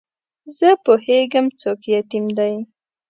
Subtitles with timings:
[0.57, 2.53] زه پوهېږم څوک یتیم دی.